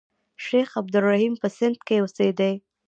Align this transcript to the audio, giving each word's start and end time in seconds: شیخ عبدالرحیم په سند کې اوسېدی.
شیخ 0.45 0.69
عبدالرحیم 0.81 1.33
په 1.41 1.47
سند 1.57 1.77
کې 1.87 1.95
اوسېدی. 2.01 2.53